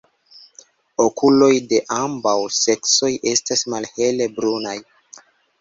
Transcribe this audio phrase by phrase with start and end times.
[1.03, 4.77] Okuloj de ambaŭ seksoj estas malhele brunaj.